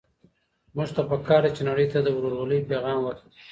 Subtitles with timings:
[0.75, 3.29] موږ ته په کار ده چي نړۍ ته د ورورولۍ پيغام ورکړو.